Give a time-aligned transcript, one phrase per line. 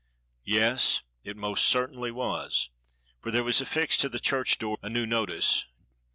[0.47, 2.71] Yes, it most certainly was,
[3.21, 5.67] for there was affixed to the church door a new notice.